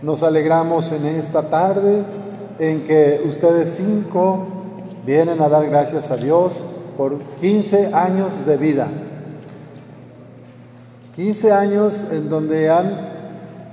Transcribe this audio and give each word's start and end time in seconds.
Nos 0.00 0.22
alegramos 0.22 0.92
en 0.92 1.06
esta 1.06 1.50
tarde 1.50 2.04
en 2.60 2.84
que 2.84 3.20
ustedes 3.26 3.74
cinco 3.74 4.46
vienen 5.04 5.42
a 5.42 5.48
dar 5.48 5.68
gracias 5.68 6.12
a 6.12 6.16
Dios 6.16 6.64
por 6.96 7.18
15 7.40 7.92
años 7.92 8.46
de 8.46 8.56
vida. 8.56 8.86
15 11.16 11.50
años 11.50 12.12
en 12.12 12.28
donde 12.28 12.70
han 12.70 12.92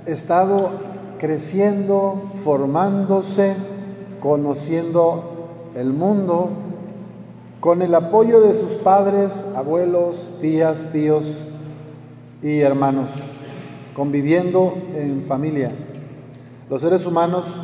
estado 0.06 0.70
creciendo, 1.18 2.32
formándose, 2.42 3.54
conociendo 4.20 5.70
el 5.76 5.92
mundo, 5.92 6.50
con 7.60 7.82
el 7.82 7.94
apoyo 7.94 8.40
de 8.40 8.52
sus 8.52 8.72
padres, 8.74 9.44
abuelos, 9.54 10.32
tías, 10.40 10.90
tíos 10.92 11.46
y 12.42 12.58
hermanos, 12.62 13.12
conviviendo 13.94 14.74
en 14.92 15.24
familia. 15.24 15.85
Los 16.68 16.80
seres 16.80 17.06
humanos 17.06 17.60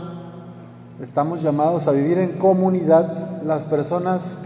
estamos 1.01 1.43
llamados 1.43 1.89
a 1.89 1.91
vivir 1.91 2.19
en 2.19 2.39
comunidad. 2.39 3.43
Las 3.43 3.65
personas 3.65 4.39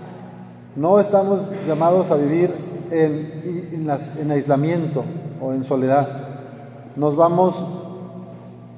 no 0.77 0.99
estamos 0.99 1.51
llamados 1.67 2.11
a 2.11 2.17
vivir 2.17 2.55
en, 2.91 3.87
en 4.19 4.31
aislamiento 4.31 5.05
o 5.43 5.53
en 5.53 5.63
soledad. 5.63 6.09
Nos 6.97 7.17
vamos 7.17 7.67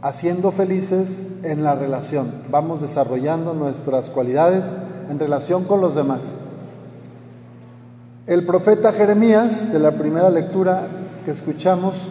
haciendo 0.03 0.51
felices 0.51 1.45
en 1.45 1.63
la 1.63 1.77
relación. 1.77 2.29
Vamos 2.51 2.81
desarrollando 2.81 3.55
nuestras 3.55 4.11
cualidades 4.11 4.73
en 5.09 5.21
relación 5.21 5.63
con 5.63 5.81
los 5.81 5.95
demás. 5.95 6.33
El 8.27 8.45
profeta 8.45 8.93
Jeremías, 8.93 9.73
de 9.73 9.79
la 9.79 9.93
primera 9.93 10.29
lectura 10.29 10.89
que 11.25 11.31
escuchamos, 11.31 12.09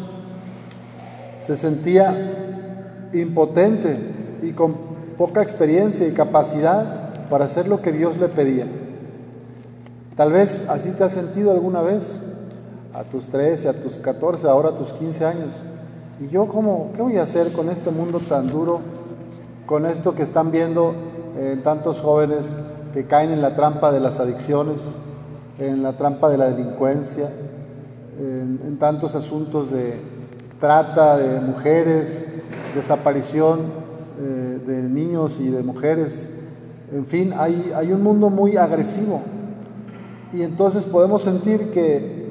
se 1.38 1.58
sentía 1.58 2.47
impotente 3.14 3.98
y 4.42 4.52
con 4.52 4.76
poca 5.18 5.42
experiencia 5.42 6.08
y 6.08 6.12
capacidad 6.12 7.28
para 7.30 7.46
hacer 7.46 7.68
lo 7.68 7.82
que 7.82 7.92
Dios 7.92 8.18
le 8.18 8.30
pedía. 8.30 8.66
Tal 10.16 10.32
vez 10.32 10.70
así 10.70 10.92
te 10.92 11.04
has 11.04 11.12
sentido 11.12 11.52
alguna 11.52 11.82
vez, 11.82 12.18
a 12.94 13.04
tus 13.04 13.30
13, 13.30 13.70
a 13.70 13.74
tus 13.74 13.98
14, 13.98 14.48
ahora 14.48 14.70
a 14.70 14.76
tus 14.76 14.94
15 14.94 15.26
años. 15.26 15.62
Y 16.20 16.30
yo, 16.30 16.48
como, 16.48 16.92
¿qué 16.94 17.02
voy 17.04 17.18
a 17.18 17.24
hacer 17.24 17.52
con 17.52 17.70
este 17.70 17.92
mundo 17.92 18.20
tan 18.20 18.50
duro? 18.50 18.82
Con 19.68 19.86
esto 19.86 20.16
que 20.16 20.24
están 20.24 20.52
viendo 20.52 20.96
eh, 21.38 21.60
tantos 21.64 22.02
jóvenes 22.02 22.58
que 22.94 23.06
caen 23.06 23.32
en 23.32 23.42
la 23.42 23.56
trampa 23.56 23.92
de 23.92 24.00
las 24.00 24.20
adicciones, 24.20 24.96
en 25.60 25.84
la 25.84 25.94
trampa 25.94 26.30
de 26.30 26.38
la 26.38 26.50
delincuencia, 26.50 27.30
en, 28.20 28.78
tantos 28.80 29.16
asuntos 29.16 29.72
de 29.72 30.00
trata 30.60 31.18
de 31.18 31.40
mujeres, 31.40 32.26
desaparición 32.76 33.60
eh, 34.20 34.60
de 34.66 34.84
niños 34.84 35.40
y 35.40 35.50
de 35.50 35.64
mujeres. 35.64 36.44
En 36.92 37.06
fin, 37.06 37.34
hay, 37.38 37.72
hay 37.76 37.92
un 37.92 38.04
mundo 38.04 38.30
muy 38.30 38.58
agresivo. 38.58 39.22
Y 40.34 40.42
entonces 40.42 40.86
podemos 40.86 41.22
sentir 41.22 41.72
que, 41.72 42.28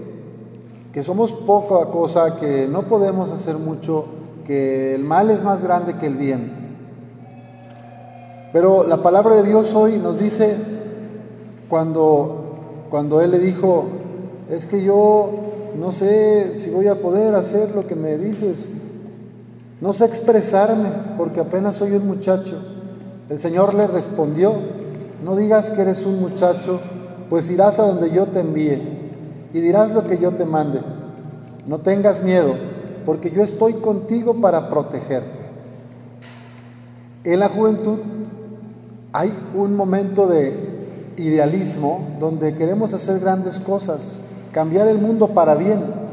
que 0.92 1.02
somos 1.02 1.32
poca 1.32 1.90
cosa, 1.90 2.36
que 2.36 2.66
no 2.66 2.86
podemos 2.88 3.30
hacer 3.32 3.56
mucho, 3.56 4.06
que 4.44 4.94
el 4.94 5.04
mal 5.04 5.30
es 5.30 5.44
más 5.44 5.64
grande 5.64 5.94
que 5.94 6.06
el 6.06 6.16
bien. 6.16 6.52
Pero 8.52 8.84
la 8.84 9.02
palabra 9.02 9.36
de 9.36 9.42
Dios 9.42 9.74
hoy 9.74 9.98
nos 9.98 10.18
dice, 10.18 10.56
cuando 11.68 12.46
cuando 12.90 13.20
él 13.20 13.32
le 13.32 13.38
dijo, 13.38 13.86
es 14.50 14.66
que 14.66 14.82
yo 14.82 15.30
no 15.78 15.92
sé 15.92 16.54
si 16.54 16.70
voy 16.70 16.86
a 16.86 16.94
poder 16.96 17.34
hacer 17.34 17.74
lo 17.74 17.86
que 17.86 17.96
me 17.96 18.16
dices, 18.16 18.68
no 19.80 19.92
sé 19.92 20.06
expresarme 20.06 20.88
porque 21.18 21.40
apenas 21.40 21.76
soy 21.76 21.92
un 21.92 22.06
muchacho. 22.06 22.56
El 23.28 23.38
Señor 23.38 23.74
le 23.74 23.86
respondió, 23.86 24.54
no 25.22 25.36
digas 25.36 25.70
que 25.70 25.82
eres 25.82 26.06
un 26.06 26.20
muchacho, 26.20 26.80
pues 27.28 27.50
irás 27.50 27.78
a 27.78 27.86
donde 27.86 28.10
yo 28.10 28.26
te 28.26 28.40
envíe 28.40 28.80
y 29.52 29.60
dirás 29.60 29.92
lo 29.92 30.06
que 30.06 30.18
yo 30.18 30.32
te 30.32 30.44
mande. 30.44 30.80
No 31.66 31.78
tengas 31.78 32.22
miedo, 32.22 32.54
porque 33.04 33.30
yo 33.30 33.42
estoy 33.42 33.74
contigo 33.74 34.40
para 34.40 34.68
protegerte. 34.68 35.46
En 37.24 37.40
la 37.40 37.48
juventud 37.48 37.98
hay 39.12 39.32
un 39.54 39.74
momento 39.74 40.26
de 40.26 40.56
idealismo 41.16 42.16
donde 42.20 42.54
queremos 42.54 42.94
hacer 42.94 43.20
grandes 43.20 43.58
cosas, 43.58 44.20
cambiar 44.52 44.88
el 44.88 44.98
mundo 44.98 45.28
para 45.28 45.54
bien. 45.54 46.05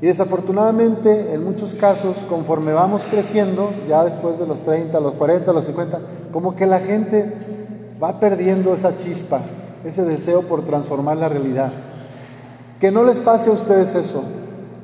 Y 0.00 0.06
desafortunadamente, 0.06 1.32
en 1.32 1.42
muchos 1.42 1.74
casos, 1.74 2.24
conforme 2.28 2.72
vamos 2.72 3.06
creciendo, 3.10 3.72
ya 3.88 4.04
después 4.04 4.38
de 4.38 4.46
los 4.46 4.60
30, 4.60 5.00
los 5.00 5.12
40, 5.14 5.52
los 5.52 5.64
50, 5.64 6.00
como 6.32 6.54
que 6.54 6.66
la 6.66 6.80
gente 6.80 7.32
va 8.02 8.20
perdiendo 8.20 8.74
esa 8.74 8.96
chispa, 8.96 9.40
ese 9.84 10.04
deseo 10.04 10.42
por 10.42 10.64
transformar 10.64 11.16
la 11.16 11.30
realidad. 11.30 11.72
Que 12.78 12.90
no 12.90 13.04
les 13.04 13.20
pase 13.20 13.48
a 13.48 13.54
ustedes 13.54 13.94
eso, 13.94 14.22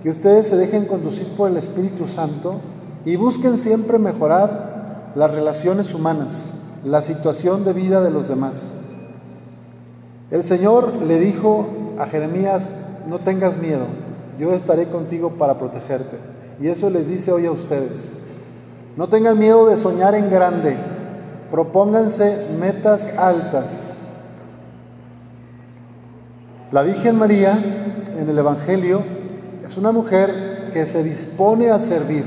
que 0.02 0.08
ustedes 0.08 0.48
se 0.48 0.56
dejen 0.56 0.86
conducir 0.86 1.28
por 1.36 1.50
el 1.50 1.58
Espíritu 1.58 2.06
Santo 2.06 2.60
y 3.04 3.16
busquen 3.16 3.58
siempre 3.58 3.98
mejorar 3.98 5.12
las 5.14 5.30
relaciones 5.30 5.92
humanas, 5.92 6.50
la 6.84 7.02
situación 7.02 7.64
de 7.64 7.74
vida 7.74 8.00
de 8.00 8.10
los 8.10 8.28
demás. 8.28 8.74
El 10.30 10.42
Señor 10.44 11.02
le 11.02 11.20
dijo 11.20 11.66
a 11.98 12.06
Jeremías, 12.06 12.70
no 13.06 13.18
tengas 13.18 13.58
miedo, 13.58 13.84
yo 14.38 14.52
estaré 14.52 14.86
contigo 14.86 15.30
para 15.30 15.58
protegerte. 15.58 16.18
Y 16.60 16.68
eso 16.68 16.90
les 16.90 17.08
dice 17.08 17.32
hoy 17.32 17.46
a 17.46 17.50
ustedes. 17.52 18.18
No 18.96 19.08
tengan 19.08 19.38
miedo 19.38 19.66
de 19.66 19.76
soñar 19.76 20.14
en 20.14 20.30
grande, 20.30 20.76
propónganse 21.50 22.48
metas 22.58 23.16
altas. 23.16 23.98
La 26.70 26.82
Virgen 26.82 27.16
María 27.16 27.58
en 28.18 28.28
el 28.28 28.38
Evangelio 28.38 29.02
es 29.64 29.76
una 29.76 29.92
mujer 29.92 30.70
que 30.72 30.86
se 30.86 31.02
dispone 31.02 31.70
a 31.70 31.78
servir, 31.78 32.24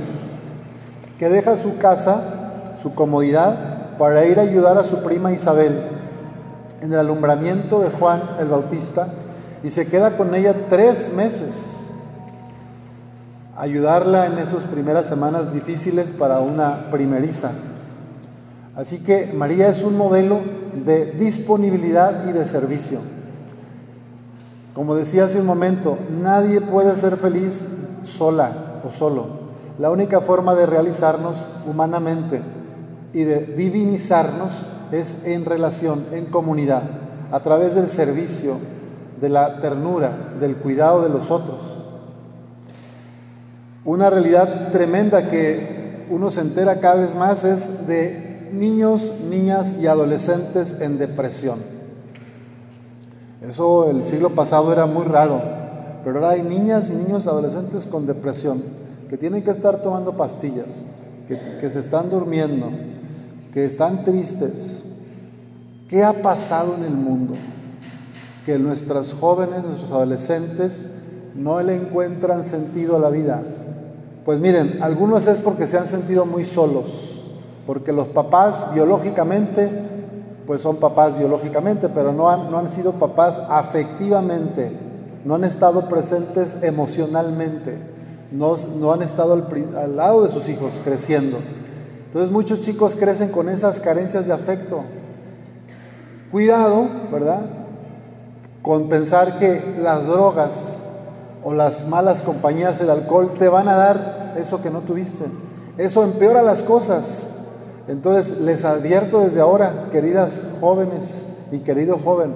que 1.18 1.30
deja 1.30 1.58
su 1.58 1.78
casa, 1.78 2.74
su 2.82 2.94
comodidad, 2.94 3.98
para 3.98 4.26
ir 4.26 4.40
a 4.40 4.44
ayudar 4.44 4.78
a 4.78 4.84
su 4.84 5.04
prima 5.04 5.32
Isabel 5.32 5.80
en 6.82 6.94
el 6.94 7.00
alumbramiento 7.00 7.80
de 7.80 7.90
Juan 7.90 8.22
el 8.40 8.48
Bautista 8.48 9.08
y 9.64 9.72
se 9.72 9.88
queda 9.88 10.18
con 10.18 10.36
ella 10.36 10.68
tres 10.70 11.14
meses, 11.14 11.75
ayudarla 13.56 14.26
en 14.26 14.38
esas 14.38 14.64
primeras 14.64 15.06
semanas 15.06 15.54
difíciles 15.54 16.12
para 16.12 16.40
una 16.40 16.90
primeriza. 16.90 17.52
Así 18.76 19.04
que 19.04 19.32
María 19.34 19.70
es 19.70 19.84
un 19.84 19.98
modelo 19.98 20.42
de 20.86 21.14
disponibilidad 21.14 22.28
y 22.28 22.34
de 22.34 22.46
servicio. 22.46 23.00
Como 24.74 24.96
decía 24.96 25.26
hace 25.26 25.40
un 25.40 25.46
momento, 25.46 25.98
nadie 26.22 26.60
puede 26.60 26.96
ser 26.98 27.16
feliz 27.16 27.66
sola 28.02 28.82
o 28.84 28.90
solo. 28.90 29.46
La 29.80 29.90
única 29.90 30.20
forma 30.20 30.54
de 30.56 30.66
realizarnos 30.66 31.52
humanamente 31.66 32.42
y 33.14 33.24
de 33.24 33.46
divinizarnos 33.46 34.66
es 34.92 35.26
en 35.28 35.46
relación, 35.46 36.06
en 36.12 36.26
comunidad, 36.26 36.84
a 37.32 37.40
través 37.40 37.76
del 37.76 37.88
servicio, 37.88 38.58
de 39.22 39.30
la 39.30 39.62
ternura, 39.62 40.36
del 40.40 40.58
cuidado 40.58 41.02
de 41.02 41.10
los 41.10 41.32
otros. 41.32 41.85
Una 43.86 44.10
realidad 44.10 44.72
tremenda 44.72 45.30
que 45.30 46.06
uno 46.10 46.30
se 46.30 46.42
entera 46.42 46.80
cada 46.80 46.96
vez 46.96 47.16
más 47.16 47.46
es 47.46 47.88
de 47.88 48.50
niños, 48.52 49.14
niñas 49.30 49.78
y 49.80 49.88
adolescentes 49.88 50.82
en 50.82 50.98
depresión. 50.98 51.60
Eso 53.42 53.90
el 53.90 54.06
siglo 54.06 54.32
pasado 54.32 54.74
era 54.74 54.88
muy 54.88 55.06
raro, 55.06 55.42
pero 56.04 56.16
ahora 56.16 56.32
hay 56.32 56.42
niñas 56.42 56.90
y 56.90 56.94
niños 56.94 57.28
adolescentes 57.28 57.86
con 57.86 58.08
depresión 58.08 58.62
que 59.10 59.18
tienen 59.18 59.44
que 59.44 59.52
estar 59.52 59.84
tomando 59.84 60.18
pastillas, 60.18 60.84
que, 61.28 61.70
se 61.70 61.80
están 61.80 62.10
durmiendo, 62.10 62.72
que 63.54 63.66
están 63.66 64.04
tristes, 64.04 64.86
¿Qué 65.90 66.04
ha 66.04 66.14
pasado 66.14 66.76
en 66.78 66.84
el 66.84 66.96
mundo? 66.96 67.36
Que 68.44 68.58
nuestras 68.58 69.14
jóvenes, 69.14 69.64
nuestros 69.64 69.92
adolescentes 69.92 70.86
no 71.36 71.62
le 71.62 71.76
encuentran 71.76 72.44
sentido 72.44 72.96
a 72.96 73.00
la 73.00 73.10
vida. 73.10 73.44
Pues 74.26 74.42
miren, 74.42 74.80
algunos 74.82 75.28
es 75.28 75.40
porque 75.40 75.68
se 75.68 75.78
han 75.78 75.86
sentido 75.86 76.26
muy 76.26 76.44
solos, 76.44 77.24
porque 77.68 77.94
los 77.94 78.08
papás 78.08 78.74
biológicamente, 78.74 79.70
pues 80.48 80.62
son 80.62 80.78
papás 80.78 81.18
biológicamente, 81.18 81.90
pero 81.90 82.12
no 82.12 82.30
han, 82.30 82.50
no 82.50 82.58
han 82.58 82.70
sido 82.70 82.94
papás 82.94 83.40
afectivamente, 83.50 84.72
no 85.24 85.36
han 85.36 85.44
estado 85.44 85.88
presentes 85.88 86.64
emocionalmente, 86.64 87.78
no, 88.32 88.56
no 88.80 88.94
han 88.94 89.04
estado 89.04 89.34
al, 89.34 89.78
al 89.78 89.96
lado 89.96 90.24
de 90.24 90.30
sus 90.30 90.50
hijos 90.50 90.82
creciendo. 90.84 91.38
Entonces 92.08 92.32
muchos 92.32 92.62
chicos 92.62 92.96
crecen 92.96 93.30
con 93.30 93.48
esas 93.48 93.80
carencias 93.80 94.26
de 94.26 94.34
afecto, 94.34 94.84
Cuidado, 96.36 96.90
¿verdad? 97.14 97.46
Con 98.62 98.90
pensar 98.90 99.38
que 99.38 99.78
las 99.80 100.06
drogas 100.06 100.80
o 101.46 101.54
las 101.54 101.88
malas 101.88 102.24
compañías, 102.24 102.82
el 102.82 102.90
alcohol, 102.90 103.36
te 103.38 103.48
van 103.48 103.70
a 103.70 103.76
dar 103.76 104.34
eso 104.36 104.64
que 104.64 104.72
no 104.72 104.80
tuviste. 104.80 105.26
Eso 105.78 106.04
empeora 106.04 106.42
las 106.42 106.64
cosas. 106.64 107.30
Entonces 107.88 108.40
les 108.42 108.66
advierto 108.66 109.20
desde 109.20 109.42
ahora, 109.42 109.84
queridas 109.92 110.42
jóvenes 110.60 111.28
y 111.52 111.60
querido 111.60 112.00
joven, 112.00 112.34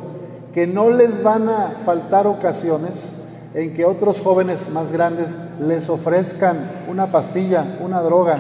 que 0.54 0.68
no 0.68 0.92
les 0.92 1.24
van 1.24 1.50
a 1.50 1.74
faltar 1.84 2.28
ocasiones 2.28 3.16
en 3.56 3.74
que 3.74 3.84
otros 3.84 4.22
jóvenes 4.22 4.70
más 4.70 4.92
grandes 4.92 5.40
les 5.60 5.90
ofrezcan 5.90 6.58
una 6.88 7.12
pastilla, 7.12 7.80
una 7.84 8.02
droga 8.02 8.38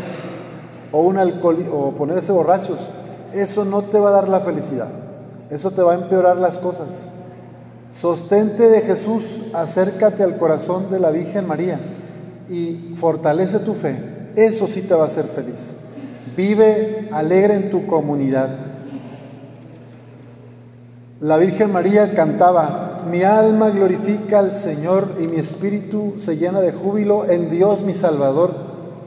o 0.91 1.01
un 1.01 1.17
alcohol 1.17 1.65
o 1.73 1.91
ponerse 1.93 2.31
borrachos. 2.31 2.91
Eso 3.33 3.65
no 3.65 3.81
te 3.81 3.99
va 3.99 4.09
a 4.09 4.13
dar 4.13 4.29
la 4.29 4.41
felicidad. 4.41 4.87
Eso 5.49 5.71
te 5.71 5.81
va 5.81 5.93
a 5.93 5.95
empeorar 5.95 6.37
las 6.37 6.59
cosas. 6.59 7.09
Sostente 7.91 8.69
de 8.69 8.81
Jesús, 8.81 9.41
acércate 9.53 10.23
al 10.23 10.37
corazón 10.37 10.91
de 10.91 10.99
la 10.99 11.09
Virgen 11.09 11.47
María 11.47 11.79
y 12.47 12.93
fortalece 12.95 13.59
tu 13.59 13.73
fe. 13.73 13.97
Eso 14.35 14.67
sí 14.67 14.83
te 14.83 14.93
va 14.93 15.03
a 15.03 15.07
hacer 15.07 15.25
feliz. 15.25 15.77
Vive 16.37 17.09
alegre 17.11 17.55
en 17.55 17.69
tu 17.71 17.87
comunidad. 17.87 18.49
La 21.19 21.37
Virgen 21.37 21.71
María 21.71 22.13
cantaba, 22.13 22.97
mi 23.09 23.23
alma 23.23 23.71
glorifica 23.71 24.39
al 24.39 24.53
Señor 24.53 25.15
y 25.19 25.27
mi 25.27 25.37
espíritu 25.37 26.13
se 26.19 26.37
llena 26.37 26.61
de 26.61 26.71
júbilo 26.71 27.29
en 27.29 27.49
Dios 27.49 27.81
mi 27.81 27.93
Salvador, 27.93 28.53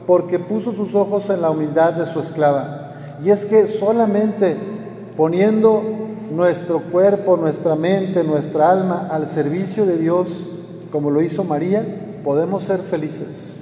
porque 0.05 0.39
puso 0.39 0.73
sus 0.73 0.93
ojos 0.93 1.29
en 1.29 1.41
la 1.41 1.49
humildad 1.49 1.93
de 1.93 2.05
su 2.05 2.19
esclava. 2.19 2.91
Y 3.23 3.29
es 3.29 3.45
que 3.45 3.65
solamente 3.65 4.57
poniendo 5.15 5.81
nuestro 6.35 6.79
cuerpo, 6.79 7.37
nuestra 7.37 7.75
mente, 7.75 8.23
nuestra 8.23 8.71
alma 8.71 9.07
al 9.11 9.27
servicio 9.27 9.85
de 9.85 9.97
Dios, 9.97 10.47
como 10.91 11.11
lo 11.11 11.21
hizo 11.21 11.43
María, 11.43 11.85
podemos 12.23 12.63
ser 12.63 12.79
felices. 12.79 13.59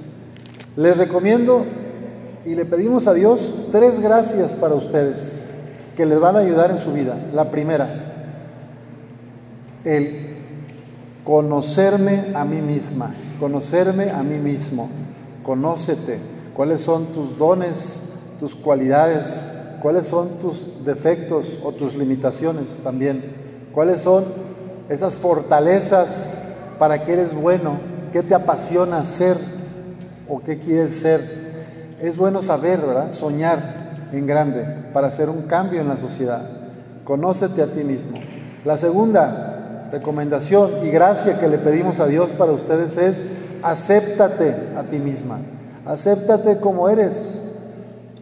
Les 0.76 0.96
recomiendo 0.96 1.66
y 2.46 2.54
le 2.54 2.64
pedimos 2.64 3.06
a 3.08 3.14
Dios 3.14 3.54
tres 3.70 4.00
gracias 4.00 4.54
para 4.54 4.74
ustedes 4.74 5.44
que 5.96 6.06
les 6.06 6.18
van 6.18 6.36
a 6.36 6.38
ayudar 6.38 6.70
en 6.70 6.78
su 6.78 6.92
vida. 6.92 7.14
La 7.34 7.50
primera, 7.50 8.38
el 9.84 10.38
conocerme 11.24 12.32
a 12.34 12.44
mí 12.46 12.62
misma, 12.62 13.14
conocerme 13.38 14.10
a 14.10 14.22
mí 14.22 14.38
mismo. 14.38 14.88
Conócete, 15.42 16.18
cuáles 16.54 16.80
son 16.80 17.06
tus 17.06 17.36
dones, 17.36 18.00
tus 18.38 18.54
cualidades, 18.54 19.48
cuáles 19.82 20.06
son 20.06 20.28
tus 20.40 20.84
defectos 20.84 21.58
o 21.64 21.72
tus 21.72 21.96
limitaciones 21.96 22.80
también, 22.84 23.34
cuáles 23.74 24.00
son 24.00 24.24
esas 24.88 25.16
fortalezas 25.16 26.34
para 26.78 27.04
que 27.04 27.12
eres 27.12 27.34
bueno, 27.34 27.78
qué 28.12 28.22
te 28.22 28.34
apasiona 28.34 29.04
ser 29.04 29.36
o 30.28 30.40
qué 30.40 30.58
quieres 30.58 30.92
ser 30.92 31.42
es 32.02 32.16
bueno 32.16 32.42
saber, 32.42 32.80
¿verdad? 32.80 33.12
Soñar 33.12 34.08
en 34.12 34.26
grande 34.26 34.66
para 34.92 35.06
hacer 35.06 35.30
un 35.30 35.42
cambio 35.42 35.80
en 35.80 35.88
la 35.88 35.96
sociedad. 35.96 36.42
Conócete 37.04 37.62
a 37.62 37.68
ti 37.68 37.84
mismo. 37.84 38.18
La 38.64 38.76
segunda 38.76 39.88
recomendación 39.92 40.70
y 40.82 40.88
gracia 40.88 41.38
que 41.38 41.48
le 41.48 41.58
pedimos 41.58 42.00
a 42.00 42.06
Dios 42.06 42.30
para 42.30 42.52
ustedes 42.52 42.96
es 42.98 43.26
acéptate 43.62 44.54
a 44.76 44.82
ti 44.82 44.98
misma. 44.98 45.38
Acéptate 45.86 46.58
como 46.58 46.88
eres, 46.88 47.41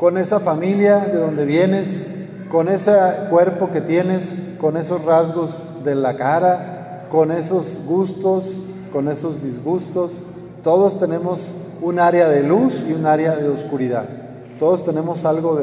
con 0.01 0.17
esa 0.17 0.41
familia 0.41 1.01
de 1.01 1.19
donde 1.19 1.45
vienes, 1.45 2.07
con 2.49 2.71
ese 2.71 2.91
cuerpo 3.29 3.71
que 3.71 3.83
tienes, 3.83 4.35
con 4.59 4.79
esos 4.79 5.05
rasgos 5.05 5.59
de 5.85 5.95
la 5.95 6.17
cara, 6.17 7.07
con 7.11 7.31
esos 7.31 7.83
gustos, 7.85 8.63
con 8.95 9.09
esos 9.09 9.43
disgustos. 9.45 10.23
Todos 10.65 10.99
tenemos 10.99 11.53
un 11.83 11.99
área 11.99 12.31
de 12.31 12.43
luz 12.43 12.83
y 12.89 12.95
un 12.95 13.05
área 13.05 13.37
de 13.37 13.51
oscuridad. 13.51 14.07
Todos 14.59 14.87
tenemos 14.87 15.27
algo 15.27 15.61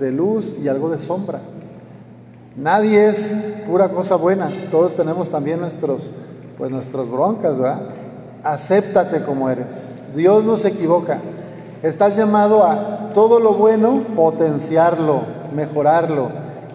de, 0.00 0.10
luz 0.10 0.56
y 0.60 0.66
algo 0.66 0.90
de 0.90 0.98
sombra. 0.98 1.38
Nadie 2.56 3.08
es 3.08 3.62
pura 3.68 3.90
cosa 3.90 4.16
buena. 4.16 4.50
Todos 4.72 4.96
tenemos 4.96 5.30
también 5.30 5.60
nuestros, 5.60 6.10
pues 6.58 6.72
nuestras 6.72 7.08
broncas, 7.08 7.60
¿verdad? 7.60 7.82
Acéptate 8.42 9.22
como 9.22 9.48
eres. 9.48 9.94
Dios 10.16 10.42
no 10.42 10.56
se 10.56 10.68
equivoca. 10.70 11.20
Estás 11.82 12.16
llamado 12.16 12.64
a 12.64 13.10
todo 13.14 13.40
lo 13.40 13.54
bueno, 13.54 14.04
potenciarlo, 14.14 15.22
mejorarlo. 15.54 16.28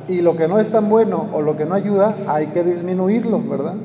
Y 0.08 0.22
lo 0.22 0.36
que 0.36 0.48
no 0.48 0.60
es 0.60 0.72
tan 0.72 0.90
bueno 0.90 1.28
o 1.34 1.42
lo 1.42 1.56
que 1.56 1.66
no 1.66 1.76
ayuda, 1.76 2.16
hay 2.28 2.48
que 2.48 2.64
disminuirlo, 2.64 3.42
¿verdad? 3.42 3.76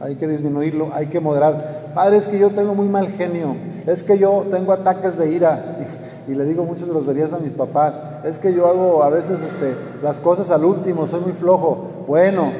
hay 0.00 0.14
que 0.14 0.26
disminuirlo, 0.26 0.90
hay 0.92 1.06
que 1.06 1.20
moderar. 1.20 1.92
Padre, 1.94 2.18
es 2.18 2.28
que 2.28 2.38
yo 2.38 2.50
tengo 2.50 2.74
muy 2.74 2.88
mal 2.88 3.08
genio, 3.08 3.56
es 3.86 4.02
que 4.02 4.18
yo 4.18 4.46
tengo 4.50 4.72
ataques 4.72 5.18
de 5.18 5.30
ira. 5.30 5.76
Y, 6.28 6.34
le 6.34 6.44
digo 6.44 6.62
muchas 6.64 6.90
groserías 6.90 7.32
a 7.32 7.38
mis 7.38 7.54
papás, 7.54 8.02
es 8.22 8.38
que 8.38 8.52
yo 8.52 8.66
hago 8.66 9.02
a 9.02 9.08
veces 9.08 9.40
este, 9.40 9.74
las 10.02 10.20
cosas 10.20 10.50
al 10.50 10.62
último, 10.62 11.06
soy 11.06 11.20
muy 11.20 11.32
flojo. 11.32 11.86
Bueno, 12.06 12.52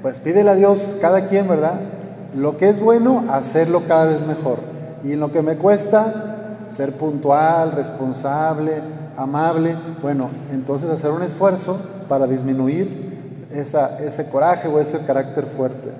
pues 0.00 0.20
pídele 0.20 0.48
a 0.48 0.54
Dios, 0.54 0.96
cada 1.00 1.26
quien, 1.26 1.48
¿verdad? 1.48 1.80
Lo 2.36 2.56
que 2.56 2.68
es 2.68 2.78
bueno, 2.78 3.24
hacerlo 3.28 3.82
cada 3.88 4.04
vez 4.04 4.24
mejor. 4.28 4.58
Y 5.02 5.14
en 5.14 5.18
lo 5.18 5.32
que 5.32 5.42
me 5.42 5.56
cuesta, 5.56 6.29
ser 6.70 6.92
puntual, 6.92 7.72
responsable, 7.72 8.80
amable, 9.16 9.76
bueno, 10.00 10.30
entonces 10.50 10.88
hacer 10.90 11.10
un 11.10 11.22
esfuerzo 11.22 11.76
para 12.08 12.26
disminuir 12.26 13.10
ese 13.52 14.30
coraje 14.30 14.68
o 14.68 14.80
ese 14.80 15.04
carácter 15.04 15.44
fuerte. 15.46 15.90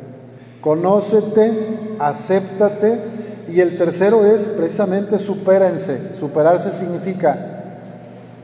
Conócete, 0.60 1.96
acéptate. 1.98 3.20
Y 3.48 3.60
el 3.60 3.78
tercero 3.78 4.24
es 4.24 4.44
precisamente 4.44 5.18
supérense. 5.18 6.14
Superarse 6.14 6.70
significa 6.70 7.62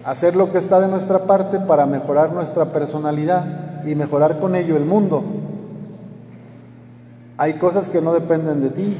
hacer 0.04 0.34
lo 0.34 0.50
que 0.50 0.58
está 0.58 0.80
de 0.80 0.88
nuestra 0.88 1.20
parte 1.20 1.60
para 1.60 1.86
mejorar 1.86 2.32
nuestra 2.32 2.66
personalidad 2.66 3.84
y 3.84 3.94
mejorar 3.94 4.40
con 4.40 4.56
ello 4.56 4.76
el 4.76 4.84
mundo. 4.84 5.22
Hay 7.38 7.54
cosas 7.54 7.88
que 7.88 8.00
no 8.00 8.12
dependen 8.14 8.60
de 8.62 8.70
ti, 8.70 8.96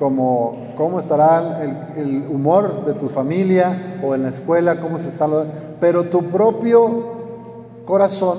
como 0.00 0.72
cómo 0.76 0.98
estará 0.98 1.62
el, 1.94 2.24
humor 2.30 2.86
de 2.86 2.94
tu 2.94 3.08
familia 3.08 4.00
o 4.02 4.14
en 4.14 4.22
la 4.22 4.30
escuela, 4.30 4.80
cómo 4.80 4.98
se 4.98 5.08
está, 5.08 5.28
pero 5.78 6.04
tu 6.04 6.30
propio 6.30 7.04
corazón, 7.84 8.38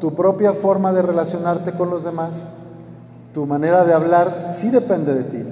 tu 0.00 0.14
propia 0.14 0.52
forma 0.52 0.92
de 0.92 1.00
relacionarte 1.00 1.72
con 1.72 1.88
los 1.88 2.04
demás, 2.04 2.50
tu 3.32 3.46
manera 3.46 3.84
de 3.84 3.94
hablar 3.94 4.50
sí 4.52 4.68
depende 4.68 5.14
de 5.14 5.24
ti. 5.24 5.44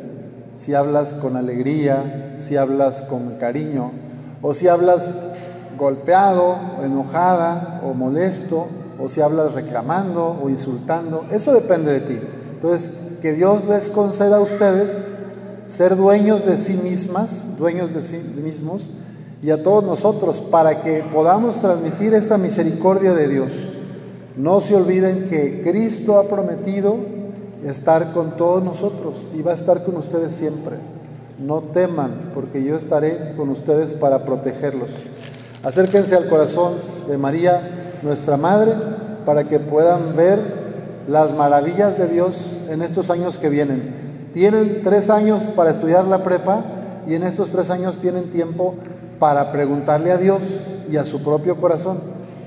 Si 0.56 0.74
hablas 0.74 1.14
con 1.14 1.36
alegría, 1.36 2.34
si 2.36 2.58
hablas 2.58 3.02
con 3.02 3.36
cariño, 3.38 3.92
o 4.42 4.52
si 4.52 4.68
hablas 4.68 5.14
golpeado, 5.78 6.56
enojada 6.84 7.80
o 7.82 7.94
molesto, 7.94 8.66
o 9.00 9.08
si 9.08 9.22
hablas 9.22 9.54
reclamando 9.54 10.36
o 10.42 10.50
insultando, 10.50 11.24
eso 11.30 11.54
depende 11.54 11.92
de 11.92 12.00
ti. 12.00 12.20
Entonces, 12.52 13.16
que 13.22 13.32
Dios 13.32 13.64
les 13.66 13.88
conceda 13.88 14.36
a 14.36 14.40
ustedes 14.40 15.15
ser 15.66 15.96
dueños 15.96 16.44
de 16.46 16.56
sí 16.56 16.74
mismas, 16.82 17.58
dueños 17.58 17.92
de 17.94 18.02
sí 18.02 18.18
mismos, 18.42 18.90
y 19.42 19.50
a 19.50 19.62
todos 19.62 19.84
nosotros, 19.84 20.40
para 20.40 20.80
que 20.80 21.04
podamos 21.12 21.60
transmitir 21.60 22.14
esta 22.14 22.38
misericordia 22.38 23.12
de 23.12 23.28
Dios. 23.28 23.72
No 24.36 24.60
se 24.60 24.74
olviden 24.74 25.26
que 25.28 25.62
Cristo 25.62 26.18
ha 26.18 26.28
prometido 26.28 26.96
estar 27.64 28.12
con 28.12 28.36
todos 28.36 28.62
nosotros 28.62 29.26
y 29.34 29.42
va 29.42 29.52
a 29.52 29.54
estar 29.54 29.84
con 29.84 29.96
ustedes 29.96 30.32
siempre. 30.32 30.76
No 31.38 31.60
teman, 31.60 32.30
porque 32.32 32.62
yo 32.62 32.76
estaré 32.76 33.34
con 33.36 33.50
ustedes 33.50 33.94
para 33.94 34.24
protegerlos. 34.24 34.90
Acérquense 35.62 36.14
al 36.14 36.28
corazón 36.28 36.74
de 37.08 37.18
María, 37.18 37.98
nuestra 38.02 38.36
Madre, 38.36 38.74
para 39.24 39.44
que 39.44 39.58
puedan 39.58 40.16
ver 40.16 40.38
las 41.08 41.34
maravillas 41.34 41.98
de 41.98 42.08
Dios 42.08 42.58
en 42.68 42.82
estos 42.82 43.10
años 43.10 43.38
que 43.38 43.48
vienen. 43.48 44.05
Tienen 44.36 44.82
tres 44.84 45.08
años 45.08 45.44
para 45.56 45.70
estudiar 45.70 46.04
la 46.04 46.22
prepa 46.22 46.62
y 47.08 47.14
en 47.14 47.22
estos 47.22 47.52
tres 47.52 47.70
años 47.70 47.96
tienen 47.96 48.28
tiempo 48.28 48.74
para 49.18 49.50
preguntarle 49.50 50.12
a 50.12 50.18
Dios 50.18 50.60
y 50.92 50.98
a 50.98 51.06
su 51.06 51.24
propio 51.24 51.56
corazón, 51.56 51.96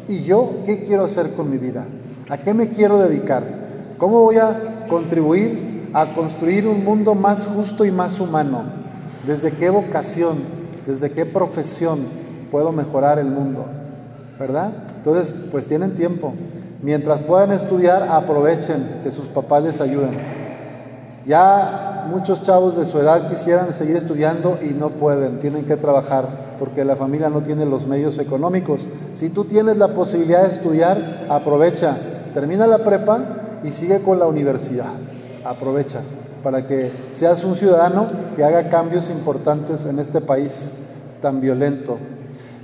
¿y 0.08 0.22
yo 0.22 0.58
qué 0.67 0.84
quiero 0.84 1.05
hacer 1.05 1.34
con 1.34 1.50
mi 1.50 1.58
vida? 1.58 1.86
¿A 2.29 2.38
qué 2.38 2.53
me 2.53 2.69
quiero 2.69 3.00
dedicar? 3.00 3.41
¿Cómo 3.98 4.22
voy 4.22 4.38
a 4.38 4.86
contribuir 4.88 5.89
a 5.96 6.13
construir 6.13 6.67
un 6.67 6.84
mundo 6.84 7.15
más 7.15 7.48
justo 7.48 7.84
y 7.86 7.89
más 7.89 8.19
humano. 8.19 8.62
¿Desde 9.25 9.50
qué 9.53 9.72
vocación, 9.72 10.38
desde 10.86 11.10
qué 11.10 11.25
profesión 11.25 12.01
puedo 12.51 12.72
mejorar 12.72 13.17
el 13.17 13.31
mundo? 13.31 13.65
¿Verdad? 14.38 14.74
Entonces, 14.96 15.34
pues 15.51 15.65
tienen 15.65 15.96
tiempo. 15.96 16.36
Mientras 16.84 17.24
puedan 17.24 17.51
estudiar, 17.51 18.03
aprovechen 18.03 19.01
que 19.03 19.10
sus 19.10 19.25
papás 19.25 19.63
les 19.63 19.81
ayuden. 19.81 20.38
Ya 21.29 22.07
muchos 22.09 22.41
chavos 22.41 22.75
de 22.75 22.88
su 22.88 22.98
edad 22.98 23.29
quisieran 23.29 23.71
seguir 23.75 23.98
estudiando 23.98 24.57
y 24.63 24.74
no 24.74 24.89
pueden, 24.89 25.39
tienen 25.39 25.63
que 25.65 25.75
trabajar 25.75 26.25
porque 26.57 26.83
la 26.83 26.95
familia 26.95 27.29
no 27.29 27.43
tiene 27.43 27.67
los 27.67 27.86
medios 27.86 28.17
económicos. 28.17 28.88
Si 29.13 29.29
tú 29.29 29.45
tienes 29.45 29.77
la 29.77 29.89
posibilidad 29.89 30.41
de 30.41 30.50
estudiar, 30.50 31.27
aprovecha, 31.29 31.95
termina 32.33 32.65
la 32.65 32.79
prepa 32.79 33.59
y 33.63 33.71
sigue 33.71 34.00
con 34.00 34.17
la 34.17 34.25
universidad. 34.25 34.89
Aprovecha 35.45 36.00
para 36.41 36.65
que 36.65 36.91
seas 37.12 37.43
un 37.43 37.55
ciudadano 37.55 38.07
que 38.36 38.43
haga 38.43 38.67
cambios 38.69 39.12
importantes 39.12 39.86
en 39.86 40.00
este 40.00 40.21
país 40.21 40.74
tan 41.21 41.41
violento. 41.41 42.00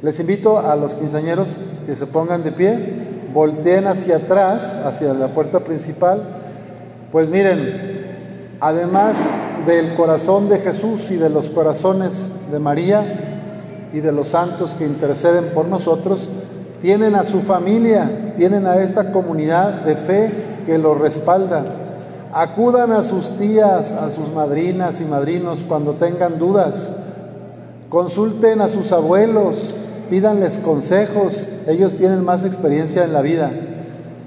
Les 0.01 0.19
invito 0.19 0.57
a 0.57 0.75
los 0.75 0.95
quinceañeros 0.95 1.49
que 1.85 1.95
se 1.95 2.07
pongan 2.07 2.41
de 2.41 2.51
pie, 2.51 2.79
volteen 3.31 3.85
hacia 3.85 4.15
atrás, 4.15 4.79
hacia 4.83 5.13
la 5.13 5.27
puerta 5.27 5.59
principal. 5.59 6.23
Pues 7.11 7.29
miren, 7.29 8.04
además 8.59 9.29
del 9.65 9.95
corazón 9.95 10.49
de 10.49 10.59
Jesús 10.59 11.11
y 11.11 11.17
de 11.17 11.29
los 11.29 11.49
corazones 11.49 12.51
de 12.51 12.59
María 12.59 13.03
y 13.93 13.99
de 13.99 14.11
los 14.11 14.29
santos 14.29 14.75
que 14.75 14.85
interceden 14.85 15.45
por 15.53 15.65
nosotros, 15.65 16.29
tienen 16.81 17.15
a 17.15 17.23
su 17.23 17.41
familia, 17.41 18.33
tienen 18.35 18.67
a 18.67 18.75
esta 18.77 19.11
comunidad 19.11 19.81
de 19.81 19.95
fe 19.95 20.31
que 20.65 20.77
los 20.77 20.97
respalda. 20.99 21.63
Acudan 22.33 22.91
a 22.91 23.01
sus 23.01 23.37
tías, 23.37 23.93
a 23.93 24.11
sus 24.11 24.31
madrinas 24.33 24.99
y 25.01 25.05
madrinos 25.05 25.63
cuando 25.67 25.93
tengan 25.93 26.37
dudas. 26.37 26.97
Consulten 27.89 28.61
a 28.61 28.67
sus 28.67 28.91
abuelos, 28.91 29.73
pídanles 30.09 30.57
consejos, 30.57 31.47
ellos 31.67 31.95
tienen 31.95 32.23
más 32.23 32.45
experiencia 32.45 33.03
en 33.03 33.13
la 33.13 33.21
vida. 33.21 33.51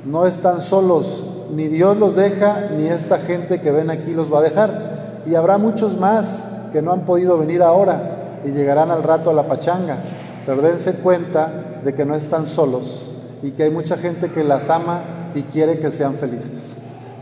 No 0.06 0.26
están 0.26 0.60
solos, 0.62 1.24
ni 1.54 1.68
Dios 1.68 1.96
los 1.96 2.14
deja, 2.14 2.68
ni 2.76 2.86
esta 2.86 3.18
gente 3.18 3.60
que 3.60 3.70
ven 3.70 3.90
aquí 3.90 4.12
los 4.12 4.32
va 4.32 4.40
a 4.40 4.42
dejar. 4.42 5.22
Y 5.26 5.34
habrá 5.34 5.58
muchos 5.58 5.98
más 5.98 6.68
que 6.72 6.82
no 6.82 6.92
han 6.92 7.00
podido 7.00 7.38
venir 7.38 7.62
ahora 7.62 8.40
y 8.44 8.50
llegarán 8.50 8.90
al 8.90 9.02
rato 9.02 9.30
a 9.30 9.34
la 9.34 9.46
pachanga. 9.46 9.98
Pero 10.46 10.62
dense 10.62 10.94
cuenta 10.94 11.80
de 11.84 11.94
que 11.94 12.04
no 12.04 12.14
están 12.14 12.46
solos 12.46 13.10
y 13.42 13.52
que 13.52 13.64
hay 13.64 13.70
mucha 13.70 13.96
gente 13.96 14.30
que 14.30 14.44
las 14.44 14.70
ama 14.70 15.00
y 15.34 15.42
quiere 15.42 15.78
que 15.78 15.90
sean 15.90 16.14
felices. 16.14 16.78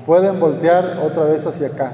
Pueden 0.06 0.38
voltear 0.38 1.00
otra 1.04 1.24
vez 1.24 1.46
hacia 1.46 1.68
acá. 1.68 1.92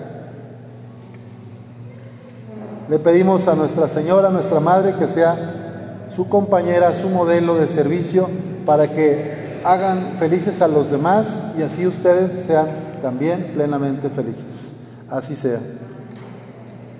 Le 2.89 2.99
pedimos 2.99 3.49
a 3.49 3.55
Nuestra 3.55 3.89
Señora, 3.89 4.29
nuestra 4.29 4.61
Madre, 4.61 4.97
que 4.97 5.09
sea 5.09 6.05
su 6.15 6.29
compañera, 6.29 6.93
su 6.95 7.09
modelo 7.09 7.55
de 7.55 7.67
servicio, 7.69 8.29
para 8.67 8.93
que 8.93 9.42
hagan 9.65 10.17
felices 10.17 10.63
a 10.63 10.69
los 10.69 10.91
demás 10.91 11.47
y 11.59 11.63
así 11.63 11.87
ustedes 11.87 12.33
sean 12.33 12.67
también 13.01 13.51
plenamente 13.55 14.09
felices. 14.09 14.73
Así 15.09 15.37
sea. 15.37 15.59